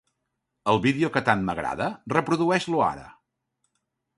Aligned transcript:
El 0.71 0.79
vídeo 0.85 1.11
que 1.17 1.23
tant 1.27 1.45
m'agrada, 1.49 1.91
reprodueix-lo 2.15 2.83
ara. 2.87 3.05